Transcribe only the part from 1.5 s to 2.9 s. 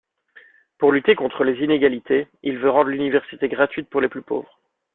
inégalités, il veut rendre